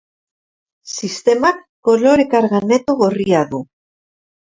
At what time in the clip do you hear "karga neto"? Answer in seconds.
2.31-2.97